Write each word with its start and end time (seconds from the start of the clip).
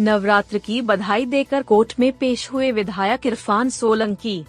नवरात्र 0.00 0.58
की 0.58 0.80
बधाई 0.82 1.24
देकर 1.26 1.62
कोर्ट 1.62 1.94
में 2.00 2.12
पेश 2.12 2.50
हुए 2.52 2.70
विधायक 2.72 3.26
इरफान 3.26 3.70
सोलंकी। 3.70 4.44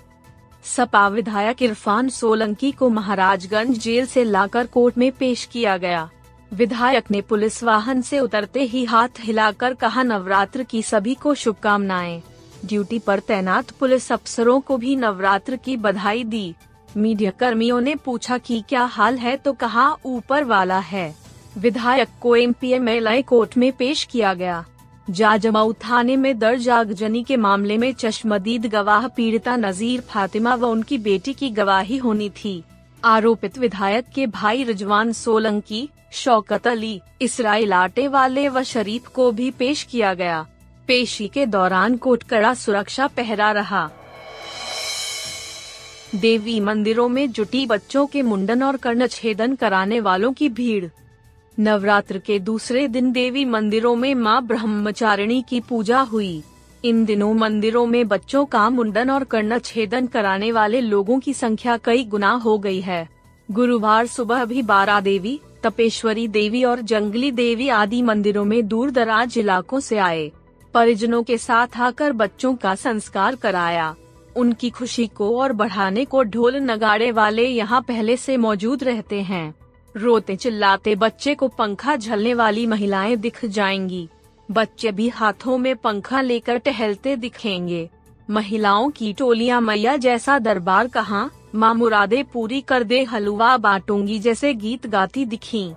सपा 0.66 1.08
विधायक 1.08 1.62
इरफान 1.64 2.10
सोलंकी 2.10 2.72
को 2.72 2.90
महाराजगंज 2.90 3.78
जेल 3.78 4.06
से 4.06 4.24
लाकर 4.24 4.66
कोर्ट 4.66 4.98
में 4.98 5.12
पेश 5.12 5.46
किया 5.46 5.78
गया। 5.78 6.10
विधायक 6.54 7.12
ने 7.12 7.22
पुलिस 7.22 7.64
वाहन 7.64 8.02
से 8.02 8.20
उतरते 8.20 8.64
ही 8.64 8.86
हाथ 8.86 9.10
हिलाकर 9.20 9.74
कहा, 9.74 10.04
नवरात्र 10.04 10.64
की 10.64 10.84
सभी 10.84 11.16
को 11.16 11.34
शुभकामनाएँ। 11.36 12.22
ड्यूटी 12.66 13.00
पर 13.00 13.20
तैनात 13.20 13.72
पुलिस 13.72 14.12
अफसरों 14.12 14.60
को 14.60 14.78
भी 14.78 14.96
नवरात्र 14.96 15.56
की 15.56 15.78
बधाई 15.78 16.24
दी। 16.24 16.56
मीडिया 16.98 17.32
कर्मियों 17.32 17.82
ने 17.82 17.96
पूछा 17.96 18.38
कि 18.38 18.64
क्या 18.70 18.84
हाल 18.84 19.18
है 19.18 19.38
तो 19.38 19.54
कहा, 19.54 19.94
ऊपर 20.06 20.44
वाला 20.44 20.80
है। 20.80 21.16
विधायक 21.58 22.10
को 22.22 22.36
एम 22.36 22.54
पी 22.54 23.22
कोर्ट 23.22 23.58
में 23.58 23.72
पेश 23.72 24.04
किया 24.04 24.34
गया। 24.34 24.66
जाजमाऊ 25.10 25.74
थाने 25.74 26.16
में 26.16 26.40
दर्ज 26.40 26.70
आगजनी 26.70 27.24
के 27.24 27.38
मामले 27.38 27.78
में 27.78 27.94
चश्मदीद 27.94 28.66
गवाह 28.66 29.08
पीड़िता 29.08 29.56
नजीर 29.56 30.02
फातिमा 30.02 30.56
व 30.56 30.66
उनकी 30.66 30.98
बेटी 30.98 31.34
की 31.34 31.50
गवाही 31.50 31.98
होनी 31.98 32.30
थी। 32.30 32.64
आरोपित 33.06 33.58
विधायक 33.58 34.06
के 34.16 34.28
भाई 34.28 34.64
रिजवान 34.64 35.12
सोलंकी, 35.12 35.90
शौकत 36.12 36.68
अली, 36.68 37.02
इसराइल 37.22 37.74
आटे 37.74 38.08
वाले 38.08 38.48
व 38.50 38.64
शरीफ 38.64 39.08
को 39.08 39.32
भी 39.32 39.52
पेश 39.52 39.84
किया 39.84 40.14
गया। 40.14 40.46
पेशी 40.88 41.28
के 41.28 41.46
दौरान 41.46 41.98
कोटकड़ा 41.98 42.54
सुरक्षा 42.54 43.08
पहरा 43.08 43.52
रहा। 43.52 43.90
देवी 46.16 46.60
मंदिरों 46.60 47.10
में 47.10 47.32
जुटी 47.32 47.66
बच्चों 47.66 48.06
के 48.06 48.22
मुंडन 48.22 48.64
और 48.64 48.78
कर्णछेदन 48.78 49.56
कराने 49.56 50.00
वालों 50.00 50.34
की 50.34 50.50
भीड़। 50.50 50.86
नवरात्र 51.60 52.18
के 52.18 52.40
दूसरे 52.40 52.88
दिन 52.88 53.12
देवी 53.12 53.46
मंदिरों 53.46 53.96
में 53.96 54.16
माँ 54.16 54.46
ब्रह्मचारिणी 54.46 55.42
की 55.50 55.60
पूजा 55.60 56.00
हुई। 56.00 56.44
इन 56.86 57.06
दिनों 57.06 57.34
मंदिरों 57.34 57.86
में 57.86 58.08
बच्चों 58.08 58.46
का 58.46 58.70
मुंडन 58.70 59.10
और 59.10 59.24
कर्ण 59.24 59.60
छेदन 59.60 60.08
कराने 60.08 60.52
वाले 60.52 60.82
लोगों 60.82 61.20
की 61.20 61.34
संख्या 61.34 61.78
कई 61.78 62.04
गुना 62.04 62.32
हो 62.32 62.58
गई 62.58 62.82
है। 62.82 63.10
गुरुवार 63.52 64.06
सुबह 64.06 64.46
भी 64.46 64.62
बारा 64.62 65.00
देवी, 65.00 65.40
तपेश्वरी 65.64 66.28
देवी 66.28 66.64
और 66.64 66.82
जंगली 66.82 67.32
देवी 67.32 67.70
आदि 67.70 68.02
मंदिरों 68.02 68.46
में 68.46 68.68
दूर 68.68 68.92
दराज 68.92 69.38
इलाकों 69.38 69.80
से 69.80 69.98
आए। 69.98 70.32
परिजनों 70.74 71.24
के 71.24 71.38
साथ 71.38 71.68
आकर 71.78 72.14
बच्चों 72.14 72.56
का 72.56 72.76
संस्कार 72.76 73.36
कराया। 73.36 73.96
उनकी 74.36 74.70
खुशी 74.70 75.08
को 75.08 75.40
और 75.40 75.54
बढ़ाने 75.54 76.06
को 76.06 76.24
ढोल 76.24 76.56
नगाड़े 76.56 77.12
वाले 77.12 77.48
यहाँ 77.48 77.82
पहले 77.82 78.18
से 78.18 78.38
मौजूद 78.38 78.84
रहते 78.84 79.22
हैं। 79.22 79.56
रोते 79.98 80.36
चिल्लाते 80.36 80.96
बच्चे 80.96 81.36
को 81.36 81.48
पंखा 81.48 81.96
झलने 81.96 82.34
वाली 82.34 82.66
महिलाएँ 82.66 83.16
दिख 83.16 83.46
जाएँगी। 83.46 84.10
बच्चे 84.52 84.92
भी 84.92 85.10
हाथों 85.10 85.58
में 85.58 85.76
पंखा 85.76 86.22
लेकर 86.22 86.58
टहलते 86.58 87.16
दिखेंगे। 87.16 87.90
महिलाओं 88.30 88.90
की 88.90 89.14
टोलियाँ 89.14 89.62
मैया 89.62 89.98
जैसा 89.98 90.40
दरबार 90.40 90.88
कहाँ, 90.88 91.32
माँ 91.56 91.74
मुरादे 91.74 92.24
पूरी 92.24 92.62
कर 92.62 92.84
दे 92.84 93.04
हलवा 93.04 93.58
बाटूँगी 93.58 94.20
जैसे 94.20 94.54
गीत 94.54 94.88
गाती 94.88 95.26
दिखी। 95.26 95.74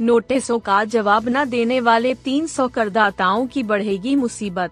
नोटिसों 0.00 0.58
का 0.58 0.84
जवाब 0.84 1.28
न 1.28 1.44
देने 1.44 1.80
वाले 1.80 2.14
300 2.14 2.68
करदाताओं 2.68 3.46
की 3.46 3.62
बढ़ेगी 3.62 4.16
मुसीबत। 4.16 4.70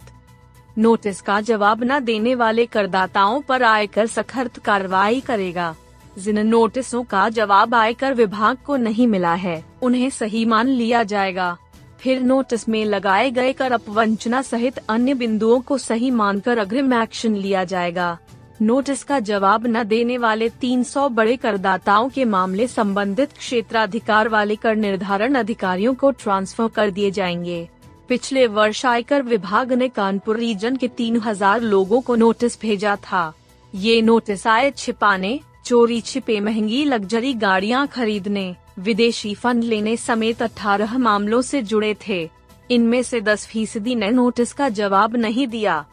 नोटिस 0.79 1.21
का 1.21 1.41
जवाब 1.41 1.85
न 1.85 2.01
देने 2.01 2.35
वाले 2.35 2.67
करदाताओं 2.67 3.41
पर 3.41 3.63
आयकर 3.63 4.07
सख्त 4.07 4.59
कार्रवाई 4.59 5.21
करेगा। 5.21 5.75
जिन 6.19 6.39
नोटिसों 6.39 7.05
का 7.05 7.29
जवाब 7.29 7.75
आयकर 7.75 8.15
विभाग 8.15 8.57
को 8.67 8.77
नहीं 8.77 9.07
मिला 9.07 9.35
है, 9.35 9.65
उन्हें 9.83 10.11
सही 10.11 10.45
मान 10.45 10.69
लिया 10.69 11.03
जाएगा। 11.03 11.57
फिर 12.01 12.21
नोटिस 12.21 12.69
में 12.69 12.85
लगाए 12.85 13.31
गए 13.31 13.53
कर 13.53 13.73
अपवंचना 13.73 14.43
सहित 14.43 14.79
अन्य 14.89 15.15
बिंदुओं 15.15 15.61
को 15.61 15.79
सही 15.79 16.11
मानकर 16.11 16.59
अग्रिम 16.59 17.03
एक्शन 17.03 17.35
लिया 17.35 17.65
जाएगा। 17.65 18.19
नोटिस 18.63 19.05
का 19.05 19.21
जवाब 19.21 19.67
न 19.67 19.85
देने 19.85 20.19
वाले 20.19 20.49
300 20.49 21.09
बड़े 21.09 21.37
करदाताओं 21.37 22.09
के 22.09 22.25
मामले 22.25 22.67
संबंधित 22.67 23.33
क्षेत्राधिकार 23.33 24.29
वाले 24.29 24.57
कर 24.57 24.77
निर्धारण 24.77 25.35
अधिकारियों 25.35 25.95
को 25.95 26.11
ट्रांसफ़र 26.11 26.69
कर 26.69 26.91
दिए 26.91 27.11
जाएँगे। 27.11 27.69
पिछले 28.09 28.47
वर्ष 28.47 28.87
आयकर 28.87 29.23
विभाग 29.23 29.73
ने 29.73 29.89
कानपुर 29.89 30.37
रीजन 30.37 30.77
के 30.77 30.89
3000 30.89 31.61
लोगों 31.61 32.01
को 32.01 32.17
नोटिस 32.17 32.61
भेजा 32.61 32.97
था। 32.97 33.33
ये 33.75 34.03
नोटिस 34.03 34.47
आए 34.47 34.71
छिपाने 34.71 35.41
चोरी 35.67 36.01
छिपे 36.01 36.41
महँगी 36.41 36.85
लग्जरी 36.85 37.35
गाड़ियाँ 37.35 37.87
खरीदने, 37.87 38.57
विदेशी 38.79 39.35
फंड 39.35 39.65
लेने 39.65 39.97
समेत 39.97 40.43
18 40.43 40.99
मामलों 40.99 41.43
से 41.43 41.63
जुड़े 41.63 41.97
थे। 42.09 42.31
इनमें 42.71 43.03
से 43.03 43.21
10 43.21 43.47
फ़ीसदी 43.47 43.95
ने 43.95 44.11
नोटिस 44.11 44.53
का 44.53 44.69
जवाब 44.69 45.17
नहीं 45.17 45.49
दिया। 45.49 45.85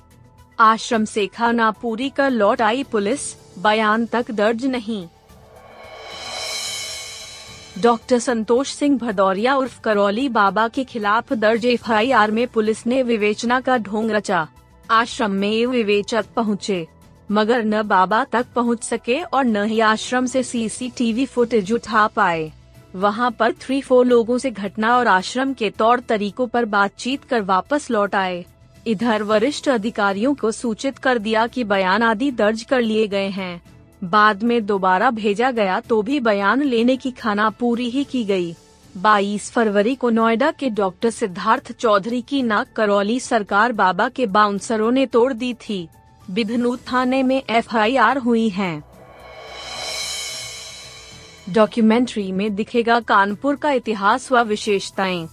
आश्रम 0.60 1.06
से 1.06 1.28
खाना 1.28 1.72
पूरी 1.72 2.10
कर 2.10 2.30
लौट 2.30 2.62
आई 2.62 2.84
पुलिस, 2.84 3.36
बयान 3.60 4.06
तक 4.06 4.32
दर्ज 4.32 4.66
नहीं। 4.66 5.08
डॉक्टर 7.82 8.20
संतोष 8.20 8.74
सिंह 8.74 8.98
भदौरिया 8.98 9.56
उर्फ़ 9.56 9.82
करौली 9.82 10.30
बाबा 10.30 10.68
के 10.68 10.84
खिलाफ 10.84 11.34
दर्ज 11.34 11.66
एफआईआर 11.66 12.32
में 12.32 12.48
पुलिस 12.48 12.88
ने 12.88 13.04
विवेचना 13.04 13.62
का 13.62 13.78
ढोंग 13.78 14.12
रचा। 14.12 14.48
आश्रम 14.92 15.32
में 15.32 15.66
विवेचक 15.66 16.26
पहुँचे। 16.36 16.88
मगर 17.30 17.64
न 17.64 17.82
बाबा 17.84 18.24
तक 18.24 18.46
पहुँच 18.56 18.84
सके 18.84 19.22
और 19.24 19.46
न 19.46 19.64
ही 19.66 19.80
आश्रम 19.80 20.26
से 20.26 20.44
सीसीटीवी 20.44 21.26
फुटेज 21.26 21.72
उठा 21.72 22.08
पाए। 22.08 22.52
वहाँ 22.96 23.32
पर 23.32 23.54
थ्री 23.54 23.82
फोर 23.82 24.06
लोगों 24.06 24.38
से 24.38 24.52
घटना 24.52 24.98
और 24.98 25.08
आश्रम 25.08 25.54
के 25.54 25.70
तौर 25.70 26.00
तरीकों 26.00 26.48
पर 26.48 26.66
बातचीत 26.66 27.24
कर 27.24 27.42
वापस 27.42 27.90
लौट 27.92 28.16
आए। 28.16 28.44
इधर 28.88 29.24
वरिष्ठ 29.24 29.70
अधिकारियों 29.70 30.34
को 30.34 30.52
सूचित 30.52 30.98
कर 30.98 31.18
दिया 31.18 31.46
कि 31.48 31.64
बयान 31.64 32.04
आदि 32.04 32.32
दर्ज 32.32 32.64
कर 32.64 32.82
लिए 32.82 33.08
गए 33.08 33.30
हैं। 33.30 33.62
बाद 34.04 34.44
में 34.44 34.66
दोबारा 34.66 35.10
भेजा 35.12 35.52
गया 35.52 35.80
तो 35.80 36.02
भी 36.02 36.20
बयान 36.20 36.64
लेने 36.64 36.96
की 36.98 37.12
खाना 37.12 37.50
पूरी 37.50 37.90
ही 37.90 38.04
की 38.04 38.24
गई। 38.24 38.54
22 38.96 39.50
फरवरी 39.52 39.96
को 39.96 40.10
नोएडा 40.10 40.52
के 40.52 40.70
डॉक्टर 40.70 41.10
सिद्धार्थ 41.10 41.72
चौधरी 41.72 42.22
की 42.22 42.42
नाक 42.44 42.74
करौली 42.76 43.20
सरकार 43.20 43.72
बाबा 43.72 44.10
के 44.10 44.26
बाउंसरों 44.28 44.92
ने 44.92 45.06
तोड़ 45.06 45.32
दी 45.34 45.54
थी। 45.54 45.88
बिधनू 46.32 46.76
थाने 46.78 47.24
में 47.24 47.44
एफआईआर 47.50 48.18
हुई 48.18 48.50
है। 48.50 48.84
डॉक्यूमेंट्री 51.50 52.32
में 52.32 52.56
दिखेगा 52.56 53.00
कानपुर 53.00 53.56
का 53.56 53.72
इतिहास 53.72 54.32
व 54.32 54.42
विशेषताएँ। 54.42 55.28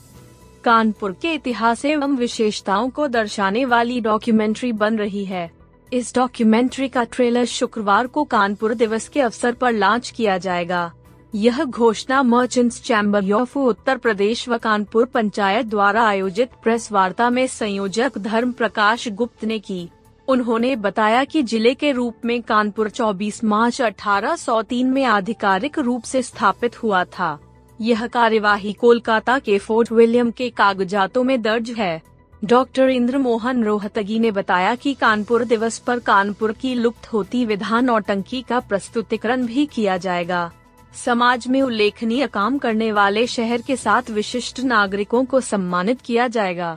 कानपुर 0.64 1.12
के 1.12 1.34
इतिहास 1.34 1.84
एवं 1.84 2.16
विशेषताओं 2.16 2.90
को 2.90 3.08
दर्शाने 3.08 3.64
वाली 3.64 4.00
डॉक्यूमेंट्री 4.00 4.72
बन 4.72 4.98
रही 4.98 5.24
है। 5.24 5.50
इस 5.92 6.14
डॉक्यूमेंट्री 6.14 6.88
का 6.88 7.04
ट्रेलर 7.04 7.44
शुक्रवार 7.44 8.06
को 8.06 8.24
कानपुर 8.24 8.74
दिवस 8.74 9.08
के 9.08 9.20
अवसर 9.20 9.52
पर 9.52 9.72
लॉन्च 9.72 10.10
किया 10.10 10.38
जाएगा। 10.38 10.92
यह 11.34 11.64
घोषणा 11.64 12.22
merchants 12.22 12.82
chamber 12.82 13.32
of 13.32 13.58
Uttar 13.58 13.96
Pradesh 13.96 14.48
व 14.48 14.58
कानपुर 14.58 15.04
पंचायत 15.04 15.66
द्वारा 15.66 16.02
आयोजित 16.02 16.50
प्रेस 16.62 16.92
वार्ता 16.92 17.30
में 17.30 17.46
संयोजक 17.46 18.18
धर्म 18.18 18.52
प्रकाश 18.52 19.08
गुप्त 19.08 19.44
ने 19.44 19.58
की। 19.58 19.88
उन्होंने 20.30 20.74
बताया 20.76 21.22
कि 21.24 21.42
ज़िले 21.42 21.74
के 21.74 21.90
रूप 21.92 22.24
में 22.24 22.40
कानपुर 22.42 22.90
24 22.90 23.42
मार्च 23.44 23.80
1803 23.82 24.84
में 24.84 25.04
आधिकारिक 25.04 25.78
रूप 25.78 26.02
से 26.02 26.22
स्थापित 26.22 26.82
हुआ 26.82 27.04
था। 27.04 27.38
यह 27.80 28.06
कार्यवाही 28.06 28.72
कोलकाता 28.72 29.38
के 29.38 29.58
फोर्ट 29.58 29.92
विलियम 29.92 30.30
के 30.30 30.48
कागजातों 30.50 31.24
में 31.24 31.40
दर्ज 31.42 31.70
है। 31.70 32.00
डॉक्टर 32.44 32.88
इंद्र 32.88 33.18
मोहन 33.18 33.64
रोहतगी 33.64 34.18
ने 34.18 34.30
बताया 34.30 34.74
कि 34.74 34.94
कानपुर 34.94 35.44
दिवस 35.44 35.78
पर 35.78 35.98
कानपुर 35.98 36.52
की 36.52 36.74
लुप्त 36.74 37.12
होती 37.12 37.44
विधान 37.44 37.90
और 37.90 38.00
टंकी 38.00 38.42
का 38.42 38.60
प्रस्तुतिकरण 38.60 39.46
भी 39.46 39.66
किया 39.66 39.96
जाएगा। 39.96 40.50
समाज 40.94 41.46
में 41.48 41.60
उल्लेखनीय 41.62 42.26
काम 42.26 42.58
करने 42.58 42.92
वाले 42.92 43.26
शहर 43.26 43.62
के 43.62 43.76
साथ 43.76 44.10
विशिष्ट 44.10 44.60
नागरिकों 44.60 45.24
को 45.24 45.40
सम्मानित 45.40 46.00
किया 46.00 46.28
जाएगा। 46.28 46.76